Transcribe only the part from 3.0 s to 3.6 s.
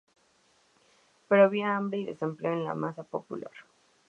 popular.